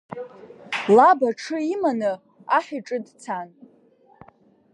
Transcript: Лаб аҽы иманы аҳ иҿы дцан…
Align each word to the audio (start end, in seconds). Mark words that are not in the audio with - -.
Лаб 0.95 1.19
аҽы 1.29 1.57
иманы 1.73 2.11
аҳ 2.57 2.65
иҿы 2.77 2.97
дцан… 3.05 3.49